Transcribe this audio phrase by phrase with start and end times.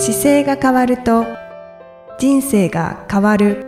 [0.00, 1.26] 姿勢が変わると
[2.20, 3.66] 人生が変わる。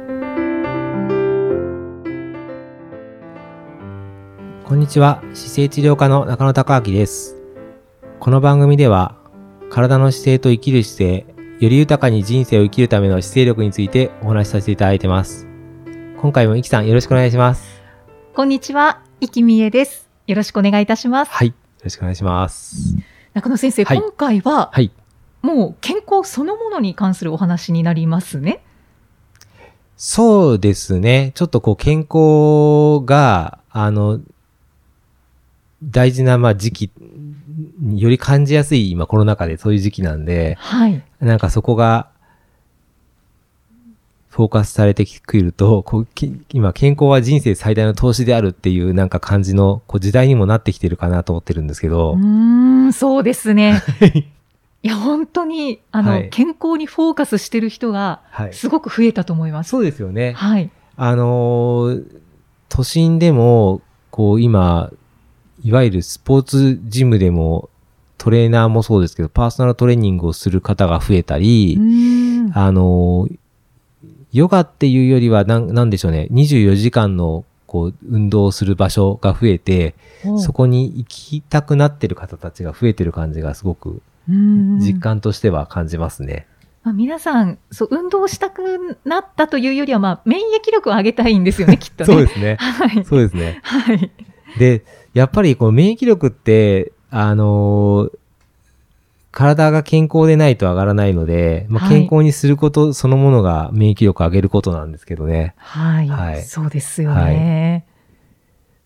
[4.65, 5.21] こんにちは。
[5.35, 7.37] 姿勢治療科の中野孝明です。
[8.21, 9.17] この番組では
[9.71, 11.27] 体の姿勢と生きる姿勢
[11.59, 15.49] より豊かに人生を生きるための姿勢力についてお話しさせていただいてます。
[16.21, 17.83] 今回もいきさんよろしくお願いします。
[18.35, 20.09] こんにちは、生きみえです。
[20.29, 21.33] よろしくお願いいたします。
[21.33, 21.49] はい。
[21.49, 22.95] よろしくお願いします。
[23.35, 23.99] 中野先生、はい。
[23.99, 24.93] 今回ははい
[25.43, 28.61] もう健康そのものに関するお話になりますね。
[29.97, 31.33] そうですね。
[31.35, 34.21] ちょっとこう健康が、あの、
[35.83, 36.91] 大事な、まあ時期
[37.79, 41.03] により感じやすい今コロナ禍でそういう時期なんで、はい。
[41.21, 42.09] なんかそこが、
[44.29, 52.17] フォーカスされてくると、こうき今健康は人生最大の投資であるっていうなんか感じのこう時代にもなってきてるかなと思ってるんですけうど、ー
[52.87, 53.83] ん、そうですね。
[54.83, 58.55] いや、本当に、あの、はい健康にフォーカスしてる人がはい。
[58.55, 59.71] すごく増えたと思います。
[59.71, 60.33] そうですよね。
[60.33, 60.71] はい。
[60.97, 62.21] あのー
[62.69, 64.91] 都心でも、こう今、
[65.65, 67.69] いわゆるスポーツジムでも、
[68.17, 71.77] トレーナーもそうですけど、パーソナルトレーニングをする方が増えたり。
[72.55, 73.39] あのー
[74.33, 84.01] ヨガっていうよりは、なん、なんでしょうね、24時間の、こう、運動をする場所が増えて、おそこに行きたくなってる方たちが増えてる感じがすごく、
[84.79, 86.47] 実感としては感じますね。
[86.83, 92.07] まあ、皆さん、そう、運動したくなったというよりは、まあ、免疫力を上げたいんですよね、きっとね。
[92.15, 92.57] そうですね。
[92.61, 93.05] はい。
[93.05, 93.61] そうですね。
[93.63, 94.11] はい。
[94.59, 98.21] で、やっぱりこう免疫力って、あのー
[99.33, 105.55] 体が健康でないと上がらないので、まあ、はい健康にすることそのものが免疫力を上げることなんですけどね。
[105.57, 106.09] はい。
[106.09, 107.87] はいそうですよね。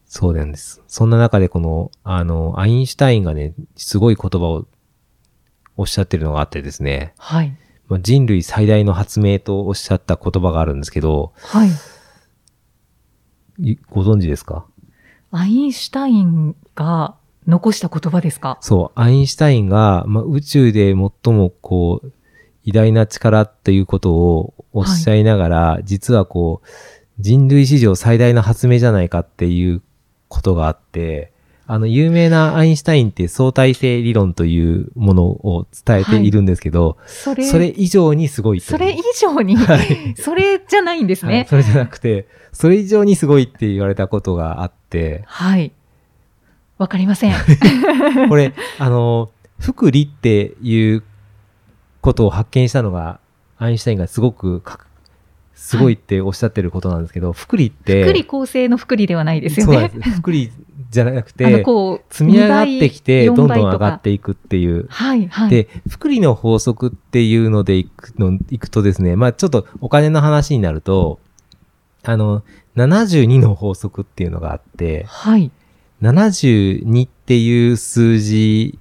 [0.07, 0.83] そうなんです。
[0.87, 4.67] そんな中でこの、あの、アインシュタインがね、すごい言葉を
[5.77, 7.57] おっしゃってるのがあってですね、はい。
[7.89, 11.71] まあ、人類最大の発明とおっしゃった言葉があるんですけど、はい。
[13.59, 14.67] いご存知ですか？
[15.31, 18.57] アインシュタインが残した言葉ですか？
[18.63, 22.13] そう、アインシュタインが、まあ、宇宙で最もこう、
[22.63, 26.69] 偉大な力っていうことをおっしゃいながら、実はこう、
[27.21, 29.83] 人類史上最大の発明じゃないかっていう
[30.29, 31.34] ことがあって、
[31.67, 41.35] あの、有名なアインシュタインって相対性理論というものを伝えているんですけど、それ、それ以上にすごいとそれ以上に、はい それじゃないんですね。
[41.37, 45.73] はいそれじゃなくて、それ以上にすごいって言われたことがあって、はい。
[46.77, 47.35] わかりません。
[48.29, 51.03] これ、あの、福利っていう
[52.03, 53.21] ことを発見したのが、
[53.57, 54.81] アインシュタインがすごくか、
[55.55, 59.91] すごいっておっしゃってることなんですけど、福利って、福利厚生の福利ではないですよね。
[59.93, 60.11] そうです。
[60.17, 60.53] 福利
[60.95, 63.69] じゃなくて、こう、積み上がってきて、2倍どんどん上がっ。
[63.69, 64.87] 4倍とかていくっていう。
[64.89, 65.51] はい、はい。
[65.51, 71.19] で、福利の法則っていうのでいくの、いくとですね、まあちょっとお金の話になると、
[72.05, 72.43] あの、
[72.77, 75.51] 72の法則っていうのがあって、はい。
[76.03, 78.79] 72っていう数字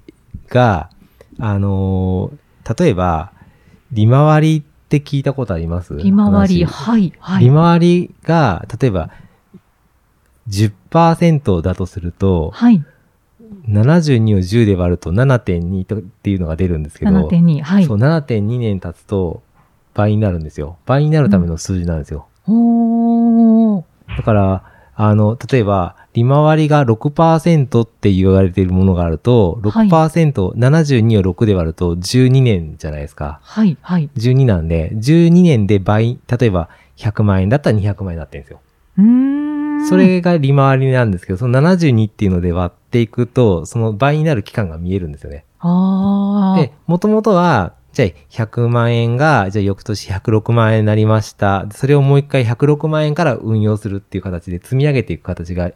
[0.48, 0.90] が、
[1.38, 2.38] あのー
[2.78, 3.32] 例えば、
[3.92, 5.94] 利回りって聞いたことあります？
[5.96, 7.44] 利回り、話はい、はい。
[7.44, 9.10] 利回りが、例えば、
[10.48, 12.84] 10%だとすると、はい。
[13.68, 17.98] 72を10で割ると7.2とっていうのが出るんですけど、7.2、はいそう、。
[17.98, 19.42] 7.2年経つと
[19.94, 20.76] 倍になるんですよ。
[20.86, 22.26] 倍になるための数字なんですよ。
[22.46, 23.84] おー。
[24.16, 24.62] だから、
[24.96, 33.40] あの、例えば、利回りが6%って言われているものがあると、はい6%、72を6で割ると12年じゃないですか。
[33.42, 34.08] はい、はい。
[34.16, 38.60] 12なんで、12年で倍、例えば100万円だったら200万円になってるんですよ。
[38.98, 39.53] うーん。
[39.88, 45.44] そ、れが利回りなんですけど、その72っていうので割っていくと、その倍になる期間が見えるんですよね。
[46.56, 51.66] で、もともとは、じゃあ100万円が、じゃあ翌年106万円になりました。
[51.70, 55.70] それをもう一回106万円から運用するっていう形で積み上げていく形が、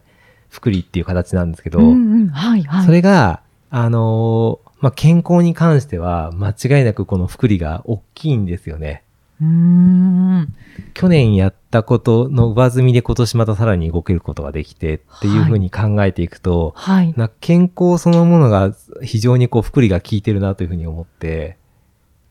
[0.48, 2.86] 福利っていう形なんですけど、うんうん、はい、はい。
[2.86, 9.02] それが、あのーまあ、健康に関しては、間違いなくこの福利が大きいんですよね。
[9.40, 10.54] うーん。
[10.94, 17.14] 去年やったことの上積みで今年またさらに動けることができてっていうふうに考えていくと、はい。
[17.16, 21.56] な健康そのものが非常にこう福利が効いてるなというふうに思って、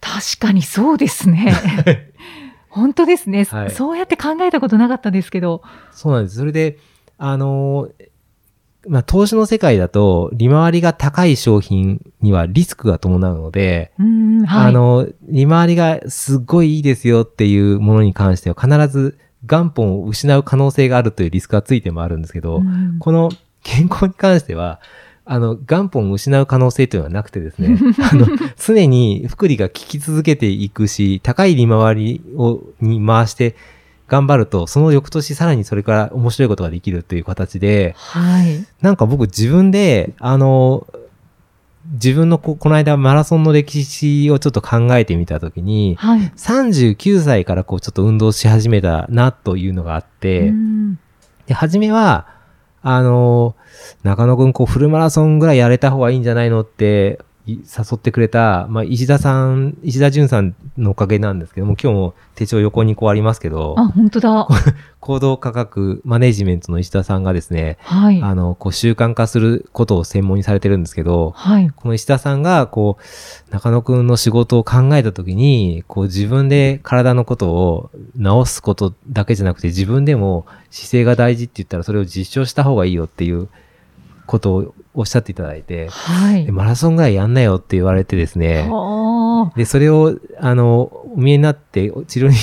[0.01, 1.53] 確かにそうですね。
[2.69, 5.63] 本当ですね、はいそうやって考えたことなかったですけど。
[5.91, 6.37] そうなんです。
[6.37, 6.77] それで、
[7.17, 8.09] あのー
[8.87, 13.91] まあ、投資の世界だと、利回りが高い商品にはリスクが伴うので、
[14.45, 14.67] はい。
[14.67, 23.29] あの、利回りがすっごいいいですよっていうものに関しては必ず元本を失う可能性があるというリスクがついてもあるんですけど、うんこの
[23.63, 24.79] 健康に関しては、
[25.25, 27.77] あの、元本を失う可能性というのはなくてですね、
[28.11, 28.25] あの、
[28.55, 33.55] 常に福利が効き続けていくし、高い利回りを、に回して
[34.07, 38.65] 頑張ると、その翌年さらにそれから面白いことができるという形で、はい。
[38.81, 40.87] なんか僕自分で、あの、
[41.93, 46.19] 自分のここの間マラソンの歴史をちょっと考えてみたときに、はい。
[46.35, 50.99] 39歳からこうちょっと運動し始めたなというのがあって、うん
[51.47, 52.27] で、初めは、
[52.83, 53.55] あの、
[54.03, 64.47] 中野くんこうフルマラソンぐらいやれた方がいいんじゃないのってい誘ってくれた、まあ、石田さん、石田純さんのおかげなんですけども、今日も手帳横にこうありますけど、あ、本当だ。
[64.99, 68.21] 行動価格マネジメントの石田さんがですね、はい。
[68.21, 71.69] あの、こう習慣化することを専門にされてるんですけど、はい。
[71.69, 83.47] この石田さんが、こう、中野くんの仕事を考えたときに、こう自分で体のことを直すことだけじゃなくて、自分でも姿勢が大事って言ったらそれを実証した方がいいよっていう
[84.25, 86.51] ことをおっしゃっていただいて、はいで。
[86.51, 92.35] マラソンぐらいやんなよって言われてですね、はで、それを、あの、お見えになって治療に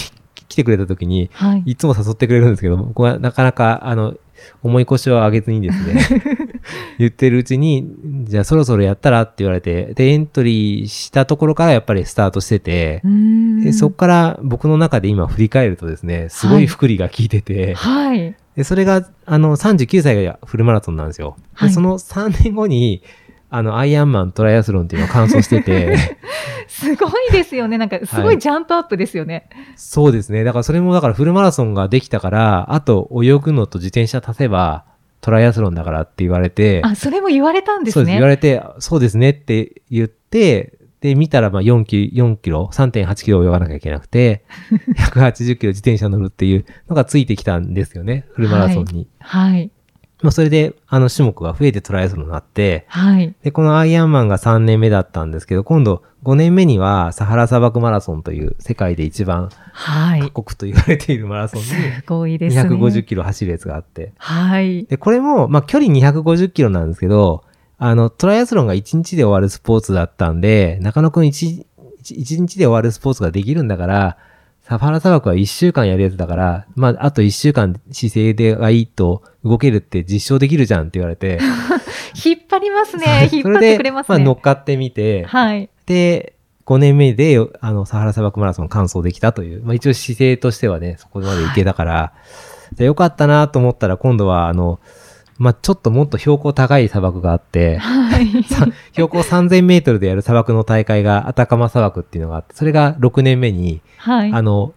[0.48, 1.48] 来てくれたときに、あ。
[1.48, 1.62] はい。
[1.66, 4.14] いつも誘ってくれるんですけど、僕はなかなか、あの、
[4.62, 6.22] 重い腰を上げずにですね、
[6.98, 7.92] 言ってるうちに、
[8.24, 18.36] じゃあそろそろやったらって言われて、で、エントリーしたところからやっぱりスタートしててう、んでそこから僕の中で今振り返るとですね、すごい福利が効いてて、はい。
[18.56, 21.36] で、それが、あの、39歳がフルマラソンなんですよ。
[21.38, 23.02] で、はいその3年後に、
[23.50, 25.96] あの、アイアンマントライアスロンっていうのを完走してて、
[26.66, 27.78] すごいですよね。
[27.78, 29.48] なんか、すごいジャンプアップですよね。
[29.76, 30.44] そうですね。
[30.44, 34.84] だからそれもだからフルマラソンができたから、あと泳ぐのと自転車足せば
[35.20, 38.08] トライアスロンだからって言われて、あ、それも言われたんですそうです。
[38.08, 38.14] ね。
[38.14, 40.74] 言われて、そうですねって言って、
[41.04, 44.42] で、見たらまあ4キロ、4キロ、3.8キロ泳がなきゃいけなくて、
[45.12, 48.24] 180キロ自転車乗るっていうのがついてきたんですよね。
[48.32, 49.06] フルマラソンに。
[49.18, 49.70] はい。
[50.22, 53.34] まあそれで、あの種目が増えてトライアスロンになって、はい。
[53.42, 60.30] で、このアイアンマンが3年目だったんですけど、今度5年目にはサハラ砂漠マラソンという世界で一番はい過。
[60.30, 62.62] 酷と言われているマラソンに、すごいですね。
[62.62, 64.14] 250キロ走るやつがあって。
[64.16, 64.86] はい。
[64.86, 67.44] で、これも、まあ、距離250キロなんですけど、
[67.86, 71.66] あの、トライアスロンが1日で終わるスポーツだったんで、中野くん 1,
[72.02, 74.16] 1日で終わるスポーツができるんだから、
[74.62, 81.38] サファラ砂漠は1週間やるやつだから、まあ、あと1週間姿勢でがいいと動けるって実証できるじゃんって言われて、
[82.24, 83.28] 引っ張りますね。
[83.30, 84.40] 引っ張ってでくれますまあ、乗ねっ。
[84.40, 85.68] かってみて、はい。
[85.84, 92.14] で、5年目で、あの、サハラ砂漠マラソン完走できたという、まあ一応姿勢としてはね、そこまで行けたから、
[92.72, 94.80] でよかったなと思ったら今度は、あの、
[95.38, 98.42] まあちょっともっと標高高い砂漠があって、はい。
[98.44, 104.32] さ標高3000メートルでやる砂漠の大会がアタカマ砂漠っていうのがあって、それが6年目に、はい。
[104.32, 104.72] あの、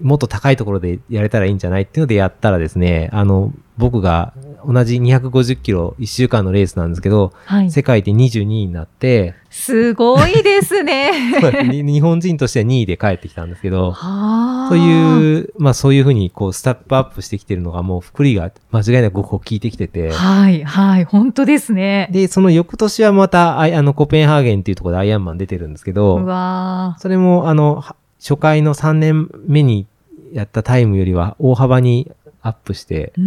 [0.00, 4.32] もっと高いところでやれたらいいんじゃないっていうのでやったらですね、あの、僕が
[4.64, 7.70] 同じ250キロ1週間のレースなんですけど、はい。
[7.70, 11.10] 世界で22位になって、すごいですね。
[11.68, 14.68] に日本人としては2位で帰ってきたんですけど、はあ。
[14.68, 21.04] そういう、まあそういうふうにこうスタップアップしてきてるのがもう福利が間違いなくこう効いてきてて、はい、はい。
[21.04, 22.08] 本当ですね。
[22.12, 29.86] で、その翌年はまたあのコペンハーゲンっていうところでアイアンマン出てるんですけうど、わそれもあの、は初回の3年目に
[30.32, 32.10] やったタイムよりは大幅に
[32.44, 33.12] アップして。
[33.16, 33.20] あ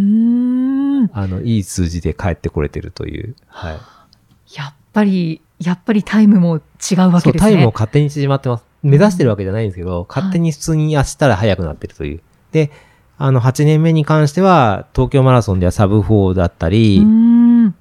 [1.26, 3.34] の、いい数字で帰ってこれてるという。
[3.48, 3.78] はい。
[4.54, 7.50] やっぱり、やっぱりタイムも違うわけですね。
[7.50, 8.64] タイムも勝手に縮まってます。
[8.84, 12.20] 目指してるわけじゃないんですけど、勝手に普通に足したら速くなってるという。
[12.52, 12.70] で、
[13.18, 17.02] あの、8年目に関しては、東京マラソンではサブ4だったり。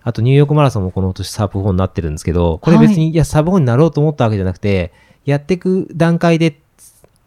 [0.04, 4.92] あとニューヨークマラソンもこの年サブ4になってるんですけど、これ別に、い、や、サブ4になろうと思ったわけじゃなくて、
[5.24, 6.60] やっていく段階で、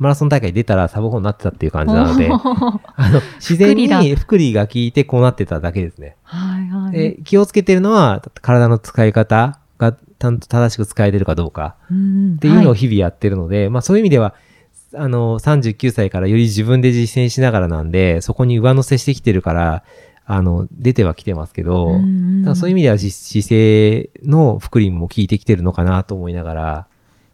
[0.00, 6.16] マラソン大会出たらサブ4になってたっていう感じなので、 あの、自然に福利が効いてこうなってただけですね。
[6.23, 6.92] はい、はい。
[6.92, 11.76] で、気をつけてるのは、体の使い方がちゃんと正しく使えてるかどうか。
[11.90, 14.33] うんっていうのをはい日々やってるので、まあそういう意味では、
[14.95, 19.83] あの、39歳からより自分で実践しながらなんで、そこに上乗せしてきてるから、
[20.25, 26.87] あの、出てはきてますけど、うんだからそういう意味ではじ姿勢の福利も効いてきてるのかなと思いながら、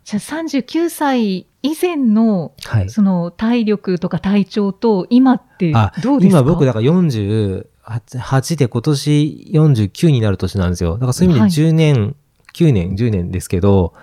[0.07, 2.91] じゃあ39歳以前の、はい。
[2.91, 6.39] その体力とか体調と今ってあどうですか？
[6.41, 10.93] 今僕だから48で今年49になる年なんですよ。
[10.93, 12.17] だからそういう意味で10年、
[12.55, 13.95] 9年、10年ですけど、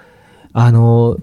[0.52, 1.18] あの、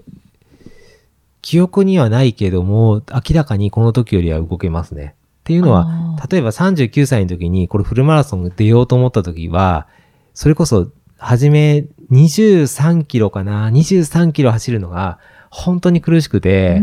[1.43, 5.13] 記憶にはないけども、明らかにこの時よりは動けますね。
[5.41, 9.87] っていうのは、例えば39歳の時にこれフルマラソン出ようと思った時は、
[10.33, 16.81] それこそ、初め23キロかな ?23 キロ走るのが本当に苦しくて、あ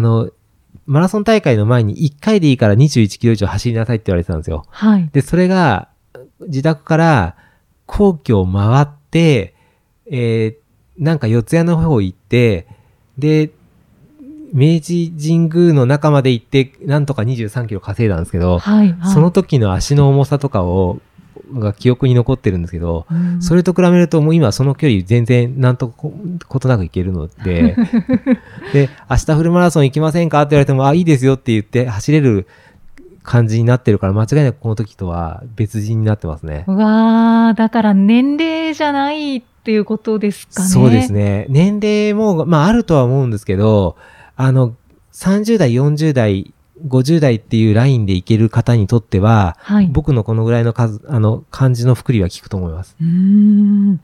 [0.00, 0.30] の、
[0.86, 4.64] マラソン大会の前に1回でいいから21キロ以上走りなさいって言われてたんですよ。
[4.68, 5.08] はい。
[5.12, 5.88] で、それが、
[6.40, 7.36] 自宅から
[7.86, 9.54] 皇居を回って、
[10.10, 10.62] えー
[10.98, 12.66] なんか四谷の方行って、
[13.18, 13.50] で、
[14.52, 18.92] 明治神宮の中まで行って、なんとか23キロ稼いだんですけど、はい。
[18.92, 21.00] はいその、時の足の重さとかを、
[21.54, 26.12] が記憶に残ってるんですけど、うんそれと比べるともう今その距離全然なんとこ
[26.48, 27.76] ことなく行けるので、
[28.72, 32.46] で、明日フルマラソン行きませんかって言われても、あ、いいですよって言って走れる
[33.22, 36.64] 感じになってるから、間違いなくこの時とは別人になってますね。
[36.66, 40.68] うわー、だから年齢じゃないっていうことですかね。
[40.68, 41.46] そうですね。
[41.48, 43.96] 年齢も、まああるとは思うんですけど、
[44.36, 44.74] あの、
[45.12, 46.52] 30代、40代、
[46.86, 49.86] 50代っていうラインでいける方にとっては、はい。
[49.86, 52.96] 僕のこのぐらいの数、あの、漢字の福利は効くと思います。
[53.00, 54.00] うーん。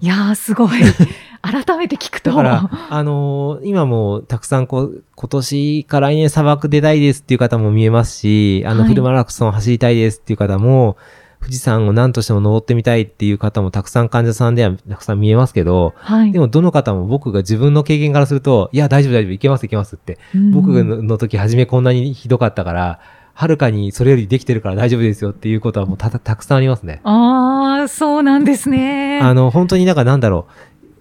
[0.00, 0.68] いやー、すごい。
[1.40, 2.30] 改めて聞くと。
[2.30, 10.96] だから、あのー今もたくさんこう、今年か来年砂漠出たいですっていう方も見えますし、あの、はいフルマラソン走りたいですっていう方も、
[11.40, 16.32] 富士山を何としても登ってみたいっていう方もたくさん患者さんではたくさん見えますけど、はい。
[16.32, 20.18] でもどの方も僕が自分の経験からすると、いや、大丈夫大丈夫、いけますいけますって。
[20.34, 23.00] うん僕のの時初めこんなにひどかったから、
[23.34, 27.00] はるかにそれよりできてるから大丈夫ですよっていうことはもうたたくさんありますね。
[27.04, 29.20] ああ、そうなんですね。
[29.20, 30.46] あの、本当になんかなんだろ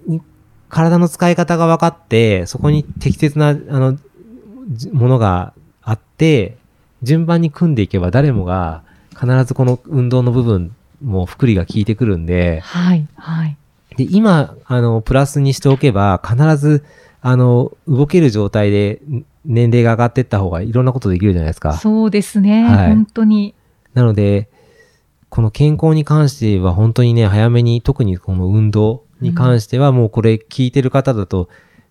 [0.08, 0.22] う、に
[0.70, 3.98] 体の使い方が分かって、そこに適切な、あの、
[4.70, 6.58] じものがあって、
[7.01, 8.84] 順番に組んでいけば誰もが
[9.19, 13.57] 必ずこの運動の部分も福利が効いてくるんで、はい、はい。
[13.97, 16.83] で、今、あの、プラスにしておけば、必ず、
[17.21, 21.74] あの、動ける状態でん年齢が上がっていった方がいろんなことできるじゃないですか。
[21.74, 22.63] そうですね。
[22.63, 23.55] はい本当に。
[23.93, 24.50] なので、
[25.29, 31.50] この健康に関しては本当にね、早めに、特にこの運動に関しては、もうこれ聞いてる方だと、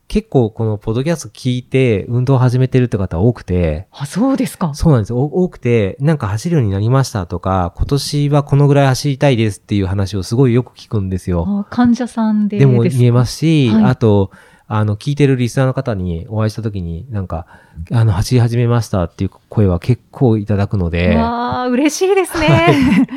[0.09, 4.73] 結構このポッドキャスト聞いて運動を始めてるって方多くて、あ、そうですか。
[4.75, 11.45] そうなんです多くて、なんか走るようになりましたとか、今年はこのぐらい走りたいですっていう話をすごいよく聞くんですよ。
[11.47, 14.31] あ患者さんででも見えますし、はいあと、
[14.69, 17.47] あの、聞いてるリスナーの方にお会いした時に、なんか、
[17.93, 23.09] あの、走り始めましたっていう声は結構いただくので、わあ、嬉しいですね。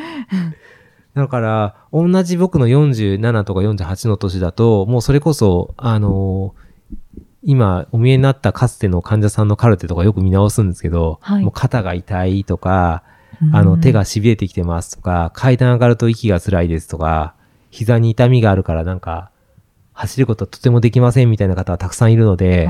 [1.14, 6.69] だから、同じ僕の47とか48の年だと、もうそれこそ、あのー
[7.42, 13.02] 今、お見えになったかつての患者さんのカルテとかよく見直すんですけど、はいもう肩が痛いとか、
[13.52, 17.34] あの、手が痺れてきてますとか、階段上がると息が辛いですとか、
[17.70, 19.30] 膝に痛みがあるからなんか、
[19.92, 22.68] 走ることはとてもできませんみたいな方はたくさんいるので、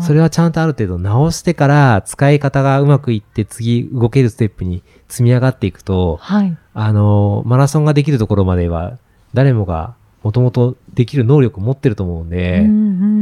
[0.00, 6.56] それはちゃんとある程度直してから、使い方がうまくいって次動けるステップに積み上がっていくと、はい。
[6.74, 8.98] あの、マラソンができるところまでは、
[9.34, 13.13] 誰もがもともとできる能力を持ってると思うんで、うんうんうん。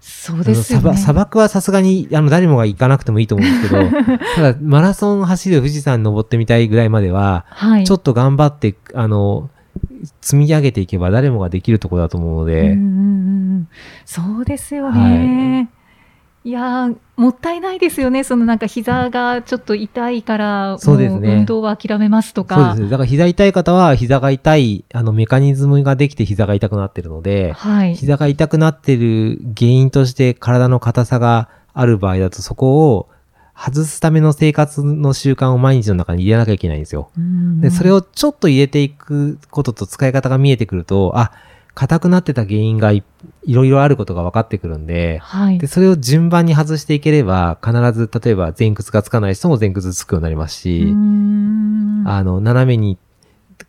[0.00, 0.96] そうですよね。
[0.96, 7.84] 砂漠はさすがに、あの、誰もが行かなくてもいいと思うんですけど、 ただ、マラソン走る富士山に登ってみたいぐらいまでは、はい。
[7.84, 9.50] ちょっと頑張って、あの、
[10.20, 13.68] 積み上げていけば誰もができるところだと思うのうんで、うんうん
[14.04, 15.62] そうですよね。
[15.62, 15.75] い、
[16.52, 18.22] やーもったいないですよね。
[18.22, 22.74] そのなんか膝がちょっと痛いから、そうですねも運動は諦めますとそうか。
[22.76, 22.90] です。
[22.90, 27.94] だから膝痛い方は、膝が痛い、あの、メカニズムができて膝が痛くなってるので、はい。
[27.94, 33.08] 膝が痛くなってる原因として体の硬さがある場合だと、そこを
[33.56, 37.10] 外すための生活の習慣を毎日の中に入れなきゃいけないんですよ。
[37.60, 41.32] で、それを、をちょっと入れていくことと使い方が見えてくると、あ、
[41.76, 43.04] 硬くなってた原因がい
[43.44, 45.66] いろいろあることが分かってくるんで、はいで、。
[45.66, 50.86] それを順番に外していければ、必ず、例えば前屈がつかない人も前屈つくようになりますうし、
[52.06, 52.96] あの、斜めに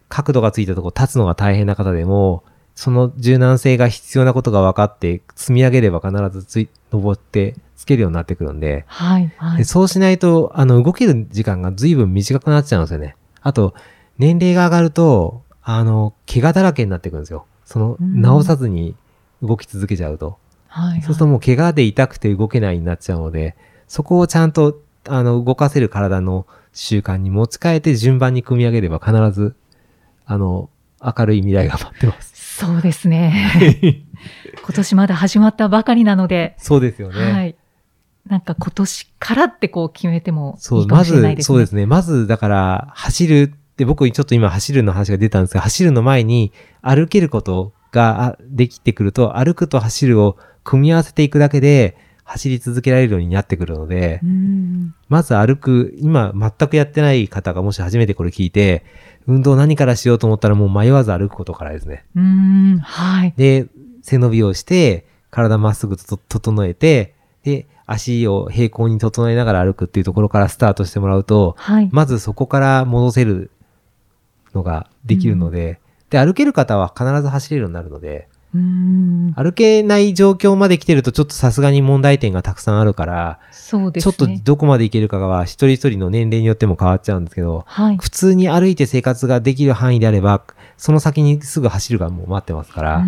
[0.07, 2.45] 角度がついたところ立つのが大変な方でも、
[2.75, 9.29] その柔軟性が必要なことが分かって、積み上げれば必ずつい、登ってつけるようになってくるんで、はい。
[9.35, 9.57] はい。
[9.57, 13.17] でそうしないと、あの、動ける時間が随分短くなっちゃうんですよね。
[13.41, 13.73] あと、
[14.17, 17.45] 年齢が上がると、あの、怪我だらけになってくるんですよ。
[17.67, 18.95] その、うん直さずに
[19.43, 20.37] 動き続けちゃうと。
[20.69, 21.01] はい。
[21.01, 23.57] そうするともう怪我で痛くて動けないになっちゃうので、
[23.89, 29.55] そこをちゃんと、あの、動かせる体の習慣に持ち替えて順番に組み上げれば必ず、
[30.25, 30.69] あの、
[31.03, 32.57] 明るい未来が待ってます。
[32.65, 34.05] そうですね。
[34.63, 37.31] 今年まだ始まったばかりなので、そうですよね。
[37.31, 37.55] はい。
[38.27, 41.47] なんか今年からってこう決めてもそ、いういかまず、もしれないですね。
[41.47, 41.85] そうですね。
[41.85, 58.83] まず、だから、走るって、僕ちょっと今走るの話が出たんですが、走るの前に歩けることがあできてくると、歩くと走るを組み合わせていくだけで、走り続けられるようになってくるので、うんまず歩く、今全くやってない方がもし初めてこれ聞いて、
[59.27, 62.05] 運動何からしようと思ったらもう迷わず歩くことからですね。
[62.15, 63.33] うーん、はい。
[63.37, 63.67] で、
[64.01, 71.89] 背伸びをして、体まっすぐと整えて、で、足を平行に整えながら歩くっていうところからスタートしてもらうと、はい。
[71.93, 73.51] まずそこから戻せる
[74.57, 84.41] のができるので、で、歩ける方は必ず走れるようになるので、うん歩けない状況まで来てるとちょっとさすがに問題点がたくさんあるから、そうですちょっとね。
[84.43, 87.97] どこまでいけるかは一人一人の年齢によっても変わっちゃうんですけど、はい。
[87.97, 90.43] 普通に歩いて生活ができる範囲であれば、
[90.77, 93.05] その先にすぐ走るがもう待ってますから、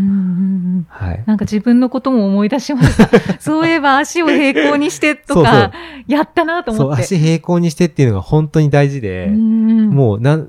[0.89, 1.23] はい。
[1.25, 3.09] なんか自分のことも思い出しました。
[3.39, 5.71] そういえば足を平行にしてとそうか、
[6.07, 7.03] やったなとそう、思って。
[7.03, 10.47] 足平行にしてっていうのが本当に大事で、うんもうなん、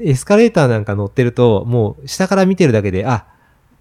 [0.00, 3.26] エスカレーターなんか乗ってると、もう下から見てるだけで、あ、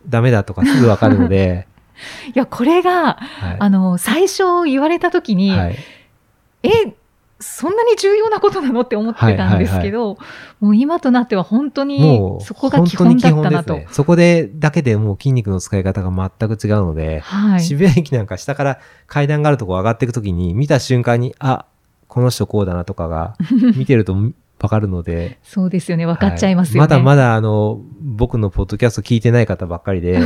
[0.08, 1.68] ダメだとかすぐわかるので、
[2.34, 3.58] いや、これが、はい。
[3.60, 5.76] あの、最初言われた時に、はい。
[6.64, 6.70] え、
[7.40, 10.18] そんなに重要なことなのって思ってたんですけど、
[10.60, 13.76] もう今となっては本当にそこが基本だったなと。
[13.76, 13.88] ね。
[13.92, 17.62] そこで、だけでもう筋肉の使い方が全く違うので、はい。
[17.62, 21.66] 渋谷駅なんか下から階段があるとこ上がっていくときに、見た瞬間に、あ、
[22.08, 23.36] この人こうだなとかが、
[23.76, 24.16] 見てると
[24.60, 26.06] わかるので、そうですよね。
[26.08, 26.80] 分かっちゃいますよね。
[26.80, 30.20] まだまだあの、僕のポッドキャスト聞いてない方ばっかりで、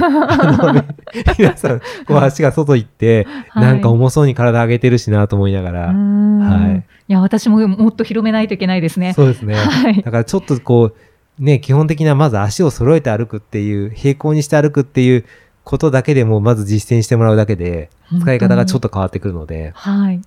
[1.38, 9.14] 皆さん、こう足が外行って、はいなんか重そうに体上げてるしなと思いながうら、んはいいや、私ももっと広めないといけないですね。
[9.14, 9.56] そうですね。
[9.56, 10.94] はいだからちょっとこ
[11.40, 15.26] う、ね、基本的なまず足を揃えて歩くっていう、平行にして歩くっていう
[15.66, 17.90] ことだけでもまず実践してもらうだけで、
[18.22, 20.22] 使い方がちょっと変わってくるので、はい。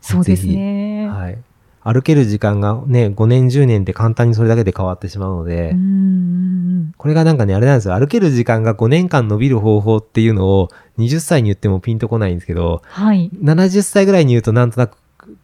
[0.00, 1.08] そうですね。
[1.08, 1.38] はい。
[1.82, 5.74] 歩ける時間がね、5年、10年で簡単にそれだけで変わってしまうので、
[6.98, 7.94] これがなんかね、あれなんですよ。
[7.94, 10.68] 歩ける時間が5年間伸びる方法っていうのを
[10.98, 13.30] 20歳に言ってもピンとこないんですけど、はい。
[13.42, 14.90] 70歳ぐらいに言うとなんとな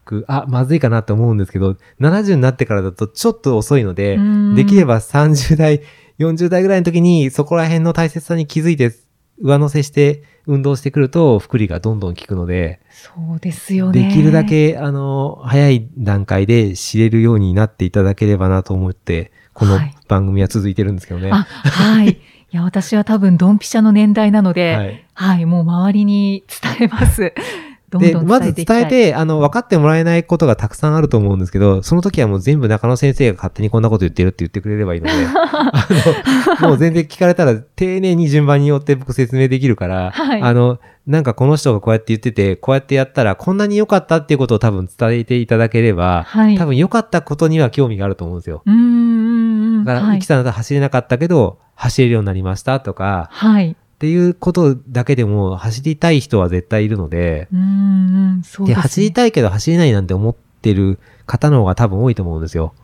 [0.04, 5.82] く、あ、まずいかなって思うんですけど、70になってからだとちょっと遅いので、うんできれば30代、
[6.18, 8.92] 40代ぐらいの時にそこら辺の大切さに気づいて
[9.40, 14.08] 上乗せして運動してくると、福利がどんどん効くので、そうですよね。
[14.08, 14.44] できるだ。
[14.44, 21.30] け、あの、早い段階で知れるようになっていただければなと思って、このはい番組は続いてるんですけどね。
[21.32, 22.10] あ、はい。
[22.10, 22.18] い
[22.52, 26.44] や、私は多分、ドンピシャの年代なので、ははいい、もう周りに
[26.78, 27.34] 伝えます。
[27.90, 35.86] どんで、どんまず伝えてあの、分かってもらえないことがたくさんあると思うんですけど、その時はもう全部中野先生が勝手にこんなこと言ってるって言ってくれればいいので、 あ
[36.60, 46.58] の、もう全然聞かれたら丁寧に順番によって僕説明できるから、はいあの、なんかこの人がこうやって言ってて、こうやってやったらこんなに良かったっていうことを多分伝えていただければ、はい。
[46.58, 48.62] 多分良かったことには興味があると思うんですよ。
[48.66, 49.84] うーん。
[49.84, 50.26] だから、はいイキ。
[50.26, 53.76] さんだと走れなかったけど、走れるようになりましたとか、はい。
[53.96, 58.80] っていうことだけでも走りたい人は絶対いるので、うーん、そうで、ね。
[58.80, 62.74] 走りたいけど走れないなんて思ってる方の方が多分多いと思うんですよ。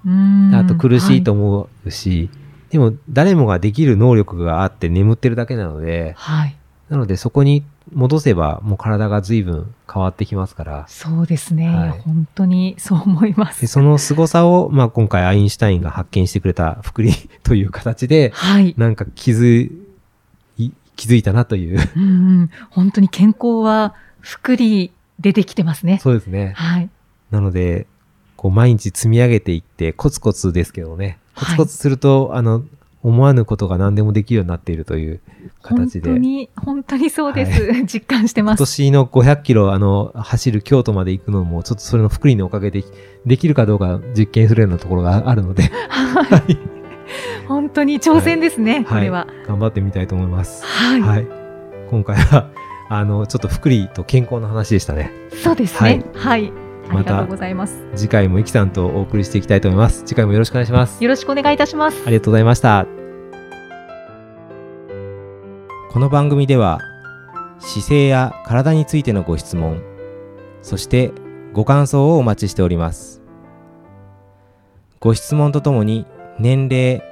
[0.55, 2.31] あと苦しいと思うし、
[2.71, 6.39] でも誰もができる能力があって眠ってるだけなので、はい。
[6.41, 6.57] はい。
[6.89, 13.47] なのでそこに戻せばもう体が随分変わってきますから、そうですね、はい本当にそう思いま。
[13.47, 18.75] ですその凄さを、まあ今回アインシュタインが発見してくれた福利という形で、はい。
[18.77, 19.73] なんか気づい、
[21.03, 21.81] 気づいたなという。
[21.97, 22.07] うんう
[22.45, 25.99] ん、本当に健康は福利出てきてますね。
[26.01, 26.53] そうですね。
[26.57, 26.89] はい。
[27.33, 27.89] なので、
[28.37, 32.63] こう毎日積み上げていって、コツコツですけどね、コツコツすると、あの、
[33.03, 35.21] 思わぬことが何でもできるようになっているという
[35.61, 36.11] 本形で。
[36.11, 37.73] 当に、本当にそうです。
[37.83, 38.61] 実感してます。
[38.61, 42.85] 今年の500キロ、あの、走る京都まで行くのも、ちょっとそれの福利のおかげで、
[43.27, 46.82] できるかどうか実験するようなところがあるので、はい。
[47.53, 49.27] 本当に挑戦ですね、これは。
[49.47, 50.65] 頑張ってみたいと思います。
[50.65, 51.01] はい。
[51.01, 51.27] はい。
[51.91, 52.49] 今回は、
[52.89, 55.13] あの、ちょっと福利と健康の話でしたね。
[55.43, 56.03] そうですね。
[56.15, 56.53] はい。
[56.89, 57.85] ありがとうございます。
[57.95, 60.03] 次回もイキさんとお送りしていきたいと思います。
[60.05, 61.03] 次回もよろしくお願いします。
[61.03, 62.03] よろしくお願いいたします。
[62.07, 62.87] ありがとうございました。
[65.91, 66.81] この番組では
[67.59, 69.83] 姿勢や体についてのご質問、
[70.63, 71.13] そして
[71.53, 73.23] ご感想をお待ちしております。
[75.01, 76.07] ご質問とともに
[76.39, 77.12] 年齢、